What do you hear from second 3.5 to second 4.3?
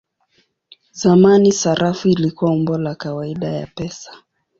pesa.